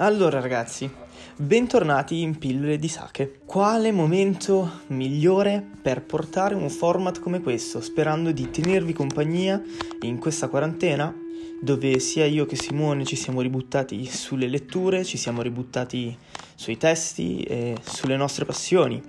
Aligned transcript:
Allora 0.00 0.38
ragazzi, 0.38 0.88
bentornati 1.34 2.20
in 2.20 2.38
Pillole 2.38 2.78
di 2.78 2.86
Sake. 2.86 3.40
Quale 3.44 3.90
momento 3.90 4.82
migliore 4.88 5.60
per 5.82 6.02
portare 6.02 6.54
un 6.54 6.70
format 6.70 7.18
come 7.18 7.40
questo, 7.40 7.80
sperando 7.80 8.30
di 8.30 8.48
tenervi 8.48 8.92
compagnia 8.92 9.60
in 10.02 10.18
questa 10.18 10.46
quarantena 10.46 11.12
dove 11.60 11.98
sia 11.98 12.26
io 12.26 12.46
che 12.46 12.54
Simone 12.54 13.04
ci 13.04 13.16
siamo 13.16 13.40
ributtati 13.40 14.06
sulle 14.06 14.46
letture, 14.46 15.02
ci 15.02 15.16
siamo 15.16 15.42
ributtati 15.42 16.16
sui 16.54 16.76
testi 16.76 17.40
e 17.40 17.74
sulle 17.82 18.16
nostre 18.16 18.44
passioni. 18.44 19.02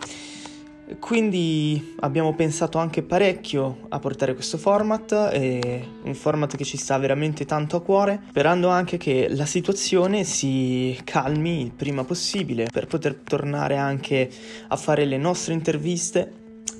Quindi 0.97 1.95
abbiamo 1.99 2.33
pensato 2.33 2.79
anche 2.79 3.03
parecchio 3.03 3.85
a 3.89 3.99
portare 3.99 4.33
questo 4.33 4.57
format, 4.57 5.13
è 5.29 5.83
un 6.01 6.15
format 6.15 6.57
che 6.57 6.63
ci 6.63 6.77
sta 6.77 6.97
veramente 6.97 7.45
tanto 7.45 7.75
a 7.77 7.81
cuore, 7.81 8.21
sperando 8.29 8.69
anche 8.69 8.97
che 8.97 9.27
la 9.29 9.45
situazione 9.45 10.23
si 10.23 10.99
calmi 11.03 11.61
il 11.61 11.71
prima 11.71 12.03
possibile 12.03 12.67
per 12.71 12.88
poter 12.88 13.13
tornare 13.16 13.77
anche 13.77 14.30
a 14.67 14.75
fare 14.77 15.05
le 15.05 15.17
nostre 15.17 15.53
interviste, 15.53 16.31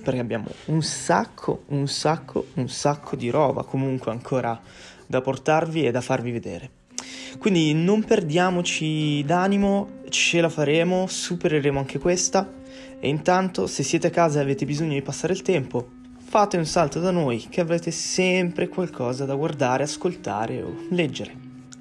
perché 0.04 0.20
abbiamo 0.20 0.48
un 0.66 0.82
sacco, 0.82 1.64
un 1.68 1.88
sacco, 1.88 2.48
un 2.56 2.68
sacco 2.68 3.16
di 3.16 3.30
roba 3.30 3.64
comunque 3.64 4.12
ancora 4.12 4.60
da 5.06 5.22
portarvi 5.22 5.86
e 5.86 5.92
da 5.92 6.02
farvi 6.02 6.32
vedere. 6.32 6.72
Quindi 7.38 7.74
non 7.74 8.04
perdiamoci 8.04 9.24
d'animo, 9.24 10.00
ce 10.10 10.42
la 10.42 10.50
faremo, 10.50 11.06
supereremo 11.06 11.78
anche 11.78 12.00
questa 12.00 12.58
e 13.00 13.08
intanto, 13.08 13.68
se 13.68 13.84
siete 13.84 14.08
a 14.08 14.12
casa 14.12 14.40
e 14.40 14.44
avete 14.44 14.66
bisogno 14.66 14.94
di 14.94 15.02
passare 15.02 15.34
il 15.34 15.42
tempo, 15.42 15.92
fate 16.18 16.58
un 16.58 16.66
salto 16.66 17.00
da 17.00 17.12
noi 17.12 17.48
che 17.50 17.62
avrete 17.62 17.92
sempre 17.92 18.68
qualcosa 18.68 19.26
da 19.26 19.36
guardare, 19.36 19.84
ascoltare 19.84 20.62
o 20.62 20.76
leggere. 20.90 21.34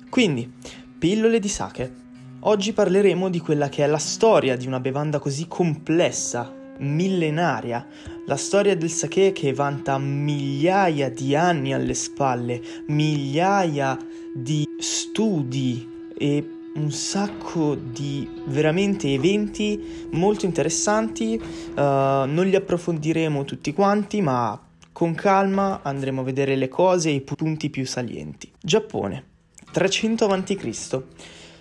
Quindi, 0.09 0.51
pillole 0.98 1.39
di 1.39 1.48
sake. 1.48 2.06
Oggi 2.41 2.73
parleremo 2.73 3.29
di 3.29 3.41
quella 3.41 3.69
che 3.69 3.84
è 3.84 3.87
la 3.87 3.98
storia 3.98 4.56
di 4.56 4.66
una 4.66 4.80
bevanda 4.80 5.19
così 5.19 5.47
complessa, 5.48 6.55
millenaria, 6.78 7.87
la 8.27 8.37
storia 8.37 8.77
del 8.77 8.91
sake 8.91 9.33
che 9.33 9.53
vanta 9.53 9.98
migliaia 9.98 11.11
di 11.11 11.34
anni 11.34 11.75
alle 11.75 11.94
spalle, 11.94 12.62
migliaia 12.87 13.98
di 14.34 14.67
studi 14.78 15.87
e 16.17 16.58
un 16.74 16.91
sacco 16.91 17.74
di 17.74 18.28
veramente 18.47 19.12
eventi 19.12 20.08
molto 20.12 20.47
interessanti, 20.47 21.41
uh, 21.41 21.75
non 21.75 22.47
li 22.47 22.56
approfondiremo 22.56 23.44
tutti 23.44 23.72
quanti, 23.72 24.20
ma 24.20 24.60
con 24.92 25.14
calma 25.14 25.80
andremo 25.83 26.20
a 26.20 26.25
vedere 26.25 26.56
le 26.56 26.69
cose 26.69 27.10
e 27.10 27.14
i 27.14 27.20
punti 27.20 27.70
più 27.70 27.86
salienti. 27.86 28.50
Giappone, 28.60 29.25
300 29.70 30.27
a.C. 30.27 31.02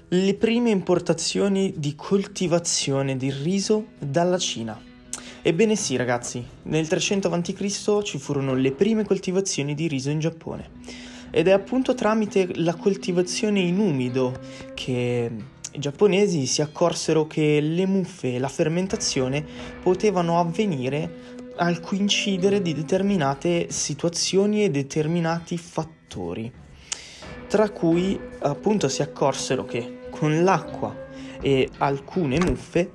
Le 0.10 0.34
prime 0.36 0.70
importazioni 0.70 1.74
di 1.76 1.94
coltivazione 1.96 3.18
del 3.18 3.34
riso 3.34 3.88
dalla 4.00 4.38
Cina. 4.38 4.80
Ebbene 5.42 5.76
sì 5.76 5.96
ragazzi, 5.96 6.44
nel 6.64 6.88
300 6.88 7.30
a.C. 7.30 8.02
ci 8.04 8.18
furono 8.18 8.54
le 8.54 8.72
prime 8.72 9.06
coltivazioni 9.06 9.76
di 9.76 9.88
riso 9.88 10.10
in 10.10 10.20
Giappone 10.20 10.70
ed 11.32 11.48
è 11.48 11.52
appunto 11.52 11.94
tramite 11.94 12.50
la 12.56 12.76
coltivazione 12.76 13.60
in 13.60 13.80
umido 13.80 14.40
che 14.74 15.32
i 15.72 15.80
giapponesi 15.80 16.46
si 16.46 16.62
accorsero 16.62 17.28
che 17.28 17.60
le 17.62 17.86
muffe 17.86 18.36
e 18.36 18.40
la 18.40 18.48
fermentazione 18.48 19.46
potevano 19.82 20.40
avvenire 20.40 21.36
al 21.58 21.80
coincidere 21.80 22.62
di 22.62 22.74
determinate 22.74 23.70
situazioni 23.70 24.64
e 24.64 24.70
determinati 24.70 25.58
fattori, 25.58 26.52
tra 27.48 27.70
cui 27.70 28.20
appunto 28.40 28.88
si 28.88 29.02
accorsero 29.02 29.66
che 29.66 30.00
con 30.10 30.44
l'acqua 30.44 31.06
e 31.42 31.70
alcune 31.78 32.40
muffe 32.40 32.92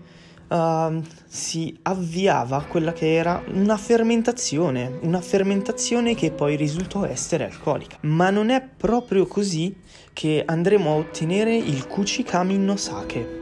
uh, 0.53 1.03
si 1.27 1.77
avviava 1.83 2.64
quella 2.69 2.92
che 2.92 3.14
era 3.14 3.42
una 3.53 3.77
fermentazione, 3.77 4.98
una 5.03 5.20
fermentazione 5.20 6.15
che 6.15 6.31
poi 6.31 6.56
risultò 6.56 7.06
essere 7.06 7.44
alcolica. 7.44 7.97
Ma 8.03 8.31
non 8.31 8.50
è 8.50 8.62
proprio 8.62 9.26
così 9.26 9.75
che 10.12 10.43
andremo 10.44 10.93
a 10.93 10.97
ottenere 10.97 11.56
il 11.56 11.87
Kuchikami 11.87 12.59
no 12.59 12.76
Sake. 12.76 13.41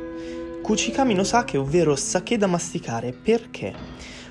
Kuchikami 0.63 1.15
no 1.15 1.25
Sake, 1.25 1.57
ovvero 1.59 1.97
sake 1.97 2.37
da 2.37 2.47
masticare, 2.47 3.13
perché? 3.13 3.75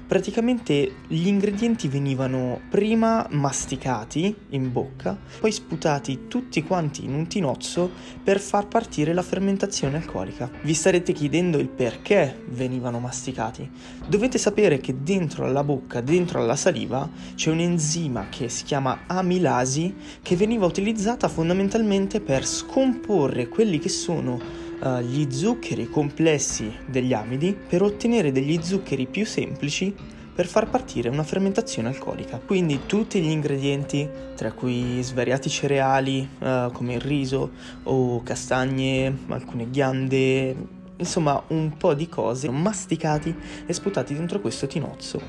Praticamente 0.09 0.91
gli 1.07 1.27
ingredienti 1.27 1.87
venivano 1.87 2.61
prima 2.67 3.27
masticati 3.29 4.35
in 4.49 4.71
bocca, 4.71 5.15
poi 5.39 5.51
sputati 5.51 6.21
tutti 6.27 6.63
quanti 6.63 7.03
in 7.03 7.13
un 7.13 7.27
tinozzo 7.27 7.91
per 8.23 8.39
far 8.39 8.67
partire 8.67 9.13
la 9.13 9.21
fermentazione 9.21 9.97
alcolica. 9.97 10.49
Vi 10.63 10.73
starete 10.73 11.13
chiedendo 11.13 11.59
il 11.59 11.67
perché 11.67 12.41
venivano 12.47 12.97
masticati. 12.97 13.69
Dovete 14.07 14.39
sapere 14.39 14.79
che 14.79 14.95
dentro 15.03 15.45
alla 15.45 15.63
bocca, 15.63 16.01
dentro 16.01 16.39
alla 16.39 16.55
saliva, 16.55 17.07
c'è 17.35 17.51
un 17.51 17.59
enzima 17.59 18.29
che 18.29 18.49
si 18.49 18.63
chiama 18.63 19.01
amilasi 19.05 19.93
che 20.23 20.35
veniva 20.35 20.65
utilizzata 20.65 21.27
fondamentalmente 21.27 22.19
per 22.19 22.47
scomporre 22.47 23.47
quelli 23.47 23.77
che 23.77 23.89
sono 23.89 24.68
uh, 24.81 24.99
gli 24.99 25.31
zuccheri 25.31 25.89
complessi 25.89 26.71
degli 26.85 27.13
amidi 27.13 27.55
per 27.55 27.81
ottenere 27.81 28.31
degli 28.31 28.61
zuccheri 28.61 29.07
più 29.07 29.25
semplici 29.25 29.93
per 30.39 30.47
far 30.47 30.69
partire 30.69 31.09
una 31.09 31.23
fermentazione 31.23 31.89
alcolica. 31.89 32.39
Quindi 32.39 32.85
tutti 32.85 33.19
gli 33.19 33.29
ingredienti, 33.29 34.09
tra 34.35 34.53
cui 34.53 35.01
svariati 35.01 35.49
cereali 35.49 36.27
uh, 36.39 36.71
come 36.71 36.93
il 36.93 37.01
riso 37.01 37.51
o 37.83 38.23
castagne, 38.23 39.17
alcune 39.27 39.69
ghiande, 39.69 40.55
insomma 40.95 41.43
un 41.47 41.75
po' 41.75 41.93
di 41.93 42.07
cose 42.07 42.49
masticati 42.49 43.35
e 43.65 43.73
sputati 43.73 44.13
dentro 44.13 44.39
questo 44.39 44.65
tinozzo. 44.65 45.21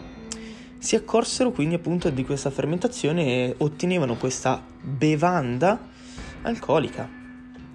Si 0.79 0.95
accorsero 0.95 1.51
quindi 1.51 1.75
appunto 1.75 2.09
di 2.09 2.25
questa 2.25 2.51
fermentazione 2.51 3.27
e 3.27 3.55
ottenevano 3.59 4.17
questa 4.17 4.63
bevanda 4.81 5.89
alcolica 6.43 7.20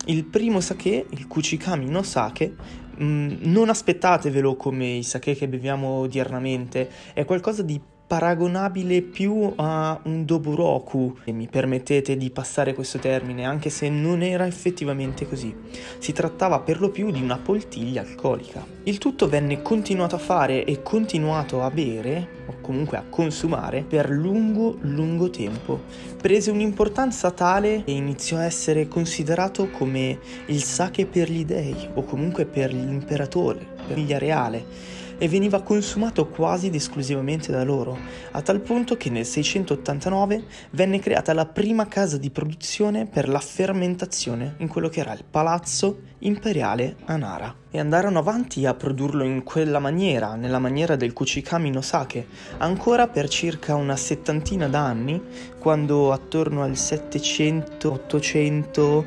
il 0.06 0.26
primo 0.26 0.60
sake, 0.60 1.06
il 1.10 1.28
Kuchikami 1.28 1.90
no 1.90 2.04
Sake, 2.04 2.56
mm, 3.02 3.38
non 3.42 3.70
aspettatevelo 3.70 4.56
come 4.56 4.98
i 4.98 5.04
sake 5.04 5.36
che 5.36 5.48
beviamo 5.48 5.88
odiernamente, 6.00 6.90
è 7.14 7.26
qualcosa 7.26 7.62
di 7.62 7.80
paragonabile 8.08 9.02
più 9.02 9.52
a 9.56 10.00
un 10.04 10.26
doburoku, 10.26 11.18
e 11.24 11.32
mi 11.32 11.48
permettete 11.48 12.16
di 12.16 12.30
passare 12.30 12.74
questo 12.76 13.00
termine, 13.00 13.46
anche 13.46 13.70
se 13.70 13.90
non 13.90 14.22
era 14.22 14.46
effettivamente 14.46 15.28
così. 15.28 15.54
Si 15.98 16.14
trattava 16.14 16.60
per 16.60 16.80
lo 16.80 16.90
più 16.90 17.10
di 17.10 17.22
una 17.22 17.38
poltiglia 17.38 18.02
alcolica. 18.02 18.64
Il 18.84 19.00
tutto 19.00 19.28
venne 19.28 19.64
continuato 19.64 20.16
a 20.16 20.20
fare 20.20 20.66
e 20.66 20.84
continuato 20.84 21.64
a 21.64 21.72
bere, 21.72 22.44
o 22.46 22.56
comunque 22.62 22.98
a 22.98 23.04
consumare, 23.10 23.82
per 23.82 24.10
lungo, 24.10 24.78
lungo 24.82 25.32
tempo. 25.32 25.82
Prese 26.22 26.52
un'importanza 26.52 27.32
tale 27.32 27.84
e 27.86 27.92
iniziò 27.92 28.38
a 28.38 28.46
essere 28.46 28.88
considerato 28.88 29.70
come 29.72 30.20
il 30.48 30.62
sake 30.62 31.08
per 31.08 31.32
gli 31.32 31.44
dei, 31.44 31.76
o 31.96 32.04
comunque 32.04 32.46
per 32.46 32.72
l'imperatore, 32.72 33.66
per 33.88 33.96
famiglia 34.06 34.18
reale 34.18 34.94
e 35.18 35.28
veniva 35.28 35.62
consumato 35.62 36.28
quasi 36.28 36.68
ed 36.68 36.76
esclusivamente 36.76 37.52
da 37.52 37.64
loro, 37.64 37.98
a 38.32 38.42
tal 38.42 38.62
punto 38.62 38.98
che 38.98 39.10
nel 39.10 39.26
689 39.26 40.44
venne 40.72 41.00
creata 41.00 41.34
la 41.34 41.46
prima 41.46 41.88
casa 41.88 42.18
di 42.18 42.30
produzione 42.30 43.06
per 43.06 43.30
la 43.30 43.40
fermentazione 43.40 44.56
in 44.58 44.68
quello 44.68 44.90
che 44.90 45.00
era 45.00 45.14
il 45.14 45.24
palazzo 45.30 46.00
imperiale 46.20 46.96
a 47.06 47.16
Nara. 47.18 47.56
E 47.72 47.80
andarono 47.80 48.20
avanti 48.20 48.66
a 48.66 48.74
produrlo 48.74 49.24
in 49.24 49.44
quella 49.44 49.80
maniera, 49.80 50.36
nella 50.36 50.60
maniera 50.60 50.96
del 50.96 51.14
Kuchikami 51.14 51.70
no 51.70 51.82
Sake, 51.82 52.26
ancora 52.58 53.08
per 53.08 53.28
circa 53.28 53.76
una 53.76 53.98
settantina 53.98 54.68
d'anni, 54.68 55.22
quando 55.60 56.12
attorno 56.12 56.64
al 56.64 56.72
700-800 56.72 59.06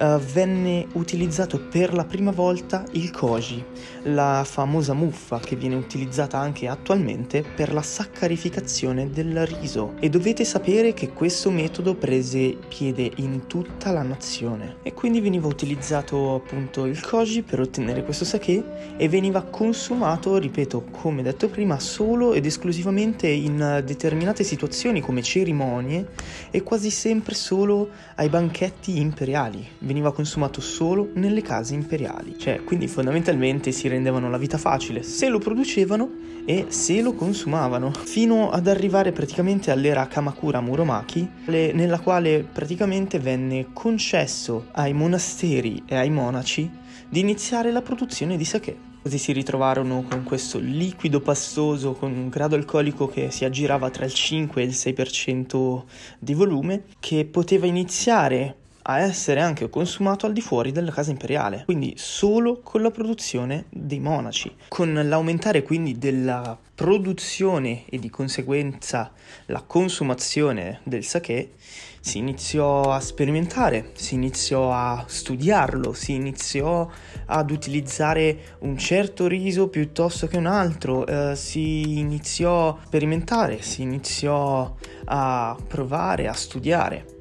uh, 0.00 0.18
venne 0.18 0.86
utilizzato 0.94 1.60
per 1.60 1.92
la 1.92 2.04
prima 2.04 2.30
volta 2.30 2.84
il 2.92 3.10
koji, 3.10 3.62
la 4.04 4.42
famosa 4.44 4.94
muffa 4.94 5.38
che 5.38 5.56
viene 5.56 5.74
utilizzata 5.76 6.38
anche 6.38 6.68
attualmente 6.68 7.42
per 7.42 7.72
la 7.72 7.82
saccarificazione 7.82 9.10
del 9.10 9.46
riso. 9.46 9.94
E 10.00 10.08
dovete 10.08 10.44
sapere 10.44 10.94
che 10.94 11.10
questo 11.10 11.50
metodo 11.50 11.94
prese 11.94 12.56
piede 12.68 13.10
in 13.16 13.46
tutta 13.46 13.92
la 13.92 14.02
nazione 14.02 14.76
e 14.82 14.94
quindi 14.94 15.20
veniva 15.20 15.46
utilizzato 15.46 16.34
appunto 16.34 16.86
il 16.86 17.00
koji 17.00 17.42
per 17.42 17.60
ottenere 17.60 18.04
questo 18.04 18.24
sake 18.24 18.96
e 18.96 19.08
veniva 19.08 19.42
consumato, 19.42 20.36
ripeto, 20.38 20.84
come 20.90 21.22
detto 21.22 21.48
prima, 21.48 21.78
solo 21.78 22.32
ed 22.32 22.46
esclusivamente 22.46 23.28
in 23.28 23.82
determinate 23.84 24.44
situazioni 24.44 25.00
come 25.00 25.22
cerimonie 25.22 26.08
e 26.50 26.62
quasi 26.62 26.90
sempre 26.90 27.34
solo 27.34 27.88
ai 28.16 28.28
banchetti 28.28 28.98
imperiali 28.98 29.66
veniva 29.90 30.12
consumato 30.12 30.60
solo 30.60 31.10
nelle 31.14 31.42
case 31.42 31.74
imperiali, 31.74 32.38
cioè 32.38 32.62
quindi 32.62 32.86
fondamentalmente 32.86 33.72
si 33.72 33.88
rendevano 33.88 34.30
la 34.30 34.38
vita 34.38 34.56
facile 34.56 35.02
se 35.02 35.28
lo 35.28 35.40
producevano 35.40 36.08
e 36.44 36.66
se 36.68 37.02
lo 37.02 37.12
consumavano, 37.14 37.90
fino 37.90 38.50
ad 38.50 38.68
arrivare 38.68 39.10
praticamente 39.10 39.72
all'era 39.72 40.06
Kamakura 40.06 40.60
Muromachi, 40.60 41.28
nella 41.46 41.98
quale 41.98 42.44
praticamente 42.44 43.18
venne 43.18 43.66
concesso 43.72 44.66
ai 44.72 44.92
monasteri 44.92 45.82
e 45.86 45.96
ai 45.96 46.10
monaci 46.10 46.70
di 47.08 47.18
iniziare 47.18 47.72
la 47.72 47.82
produzione 47.82 48.36
di 48.36 48.44
sake. 48.44 48.88
Così 49.02 49.18
si 49.18 49.32
ritrovarono 49.32 50.04
con 50.08 50.24
questo 50.24 50.58
liquido 50.58 51.20
pastoso 51.20 51.94
con 51.94 52.12
un 52.12 52.28
grado 52.28 52.54
alcolico 52.54 53.08
che 53.08 53.30
si 53.30 53.44
aggirava 53.44 53.90
tra 53.90 54.04
il 54.04 54.12
5 54.12 54.60
e 54.60 54.64
il 54.64 54.72
6% 54.72 55.82
di 56.18 56.34
volume, 56.34 56.84
che 57.00 57.24
poteva 57.24 57.66
iniziare 57.66 58.56
a 58.82 59.00
essere 59.00 59.40
anche 59.40 59.68
consumato 59.68 60.26
al 60.26 60.32
di 60.32 60.40
fuori 60.40 60.72
della 60.72 60.90
casa 60.90 61.10
imperiale, 61.10 61.62
quindi 61.64 61.94
solo 61.96 62.60
con 62.60 62.82
la 62.82 62.90
produzione 62.90 63.66
dei 63.70 64.00
monaci. 64.00 64.54
Con 64.68 64.92
l'aumentare 64.92 65.62
quindi 65.62 65.98
della 65.98 66.58
produzione 66.74 67.84
e 67.90 67.98
di 67.98 68.08
conseguenza 68.08 69.12
la 69.46 69.62
consumazione 69.62 70.80
del 70.84 71.04
sake, 71.04 71.52
si 72.00 72.16
iniziò 72.16 72.92
a 72.92 73.00
sperimentare, 73.00 73.90
si 73.92 74.14
iniziò 74.14 74.72
a 74.72 75.04
studiarlo, 75.06 75.92
si 75.92 76.14
iniziò 76.14 76.88
ad 77.26 77.50
utilizzare 77.50 78.56
un 78.60 78.78
certo 78.78 79.26
riso 79.26 79.68
piuttosto 79.68 80.26
che 80.26 80.38
un 80.38 80.46
altro, 80.46 81.06
eh, 81.06 81.36
si 81.36 81.98
iniziò 81.98 82.70
a 82.70 82.78
sperimentare, 82.86 83.60
si 83.60 83.82
iniziò 83.82 84.74
a 85.04 85.56
provare, 85.68 86.26
a 86.26 86.32
studiare 86.32 87.18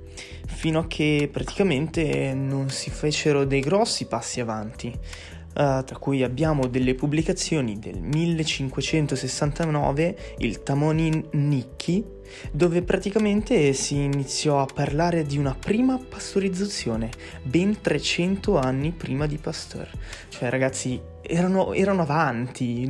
fino 0.59 0.79
a 0.79 0.87
che 0.87 1.29
praticamente 1.31 2.33
non 2.33 2.69
si 2.69 2.89
fecero 2.89 3.45
dei 3.45 3.61
grossi 3.61 4.07
passi 4.07 4.41
avanti. 4.41 4.87
Uh, 4.89 5.83
tra 5.85 5.95
cui 5.97 6.21
abbiamo 6.21 6.67
delle 6.67 6.95
pubblicazioni 6.95 7.79
del 7.79 8.01
1569, 8.01 10.35
il 10.39 10.61
Tamonin 10.61 11.27
Nikki, 11.31 12.03
dove 12.51 12.81
praticamente 12.81 13.71
si 13.71 14.03
iniziò 14.03 14.59
a 14.59 14.65
parlare 14.65 15.23
di 15.23 15.37
una 15.37 15.55
prima 15.55 15.97
pastorizzazione, 15.97 17.09
ben 17.41 17.79
300 17.79 18.57
anni 18.57 18.91
prima 18.91 19.27
di 19.27 19.37
Pasteur. 19.37 19.89
Cioè 20.27 20.49
ragazzi, 20.49 20.99
erano, 21.21 21.71
erano 21.71 22.01
avanti, 22.01 22.83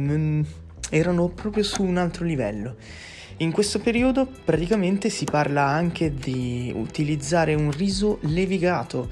erano 0.90 1.30
proprio 1.30 1.62
su 1.62 1.84
un 1.84 1.98
altro 1.98 2.26
livello. 2.26 2.78
In 3.42 3.54
questo 3.54 3.80
periodo 3.80 4.28
praticamente 4.44 5.10
si 5.10 5.24
parla 5.24 5.64
anche 5.64 6.14
di 6.14 6.74
utilizzare 6.76 7.54
un 7.54 7.72
riso 7.72 8.18
levigato. 8.24 9.08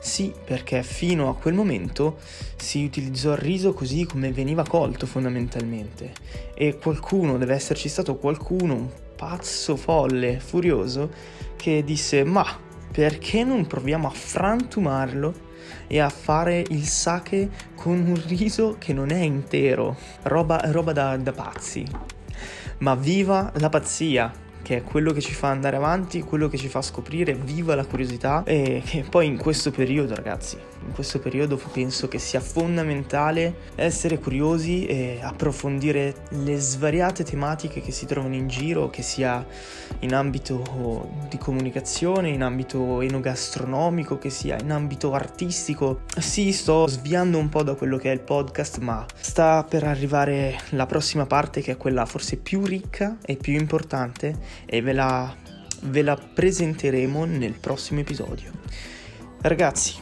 Sì, 0.00 0.32
perché 0.46 0.82
fino 0.82 1.28
a 1.28 1.36
quel 1.36 1.52
momento 1.52 2.16
si 2.56 2.84
utilizzò 2.84 3.32
il 3.32 3.38
riso 3.38 3.74
così 3.74 4.06
come 4.06 4.32
veniva 4.32 4.64
colto 4.66 5.04
fondamentalmente. 5.04 6.12
E 6.54 6.78
qualcuno, 6.78 7.36
deve 7.36 7.52
esserci 7.52 7.90
stato 7.90 8.16
qualcuno, 8.16 8.72
un 8.72 8.88
pazzo 9.14 9.76
folle, 9.76 10.40
furioso, 10.40 11.10
che 11.56 11.84
disse 11.84 12.24
ma 12.24 12.46
perché 12.90 13.44
non 13.44 13.66
proviamo 13.66 14.06
a 14.06 14.10
frantumarlo 14.10 15.34
e 15.86 15.98
a 15.98 16.08
fare 16.08 16.64
il 16.70 16.86
sake 16.86 17.50
con 17.74 17.98
un 18.06 18.22
riso 18.26 18.76
che 18.78 18.94
non 18.94 19.10
è 19.10 19.20
intero? 19.20 19.98
Roba, 20.22 20.62
roba 20.64 20.92
da, 20.92 21.14
da 21.18 21.32
pazzi 21.32 22.15
ma 22.78 22.94
viva 22.94 23.52
la 23.56 23.68
pazzia 23.68 24.32
che 24.66 24.78
è 24.78 24.82
quello 24.82 25.12
che 25.12 25.20
ci 25.20 25.32
fa 25.32 25.50
andare 25.50 25.76
avanti, 25.76 26.22
quello 26.22 26.48
che 26.48 26.56
ci 26.56 26.66
fa 26.66 26.82
scoprire, 26.82 27.34
viva 27.34 27.76
la 27.76 27.84
curiosità 27.84 28.42
e 28.44 28.82
che 28.84 29.04
poi 29.08 29.26
in 29.26 29.36
questo 29.36 29.70
periodo 29.70 30.16
ragazzi, 30.16 30.58
in 30.84 30.92
questo 30.92 31.20
periodo 31.20 31.56
penso 31.72 32.08
che 32.08 32.18
sia 32.18 32.40
fondamentale 32.40 33.54
essere 33.76 34.18
curiosi 34.18 34.84
e 34.86 35.20
approfondire 35.22 36.14
le 36.30 36.58
svariate 36.58 37.22
tematiche 37.22 37.80
che 37.80 37.92
si 37.92 38.06
trovano 38.06 38.34
in 38.34 38.48
giro, 38.48 38.90
che 38.90 39.02
sia 39.02 39.46
in 40.00 40.12
ambito 40.12 41.10
di 41.28 41.38
comunicazione, 41.38 42.30
in 42.30 42.42
ambito 42.42 43.00
enogastronomico, 43.02 44.18
che 44.18 44.30
sia 44.30 44.58
in 44.58 44.72
ambito 44.72 45.12
artistico. 45.12 46.00
Sì, 46.18 46.52
sto 46.52 46.88
sviando 46.88 47.38
un 47.38 47.48
po' 47.48 47.62
da 47.62 47.74
quello 47.74 47.98
che 47.98 48.10
è 48.10 48.12
il 48.12 48.20
podcast, 48.20 48.78
ma 48.78 49.06
sta 49.14 49.62
per 49.62 49.84
arrivare 49.84 50.58
la 50.70 50.86
prossima 50.86 51.24
parte 51.24 51.60
che 51.60 51.72
è 51.72 51.76
quella 51.76 52.04
forse 52.04 52.36
più 52.36 52.64
ricca 52.64 53.16
e 53.24 53.36
più 53.36 53.52
importante 53.52 54.55
e 54.64 54.80
ve 54.80 54.92
la, 54.92 55.34
ve 55.82 56.02
la 56.02 56.16
presenteremo 56.16 57.24
nel 57.24 57.54
prossimo 57.54 58.00
episodio. 58.00 58.50
Ragazzi, 59.42 59.94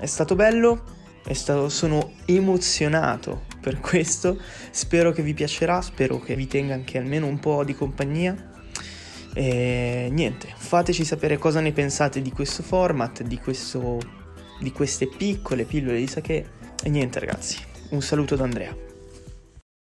è 0.00 0.06
stato 0.06 0.34
bello, 0.34 0.84
è 1.24 1.32
stato, 1.34 1.68
sono 1.68 2.12
emozionato 2.24 3.42
per 3.60 3.80
questo, 3.82 4.38
spero 4.70 5.12
che 5.12 5.22
vi 5.22 5.34
piacerà, 5.34 5.82
spero 5.82 6.20
che 6.20 6.34
vi 6.36 6.46
tenga 6.46 6.74
anche 6.74 6.98
almeno 6.98 7.26
un 7.26 7.38
po' 7.38 7.64
di 7.64 7.74
compagnia. 7.74 8.52
E 9.34 10.08
niente, 10.10 10.52
fateci 10.56 11.04
sapere 11.04 11.36
cosa 11.36 11.60
ne 11.60 11.72
pensate 11.72 12.22
di 12.22 12.32
questo 12.32 12.62
format, 12.62 13.22
di, 13.22 13.38
questo, 13.38 14.00
di 14.60 14.72
queste 14.72 15.06
piccole 15.06 15.64
pillole 15.64 15.98
di 15.98 16.06
sake. 16.06 16.50
E 16.82 16.88
niente 16.88 17.18
ragazzi, 17.18 17.58
un 17.90 18.00
saluto 18.00 18.36
da 18.36 18.44
Andrea. 18.44 18.87